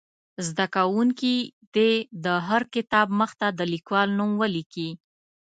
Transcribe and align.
زده 0.47 0.65
کوونکي 0.75 1.35
دې 1.75 1.91
د 2.25 2.27
هر 2.47 2.61
کتاب 2.75 3.07
مخ 3.19 3.31
ته 3.39 3.47
د 3.59 3.61
لیکوال 3.73 4.07
نوم 4.17 4.31
ولیکي. 4.41 4.89